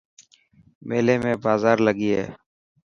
ميلي 0.87 1.15
۾ 1.29 1.31
بازار 1.45 1.77
لگي 1.87 2.09
هي. 2.17 2.25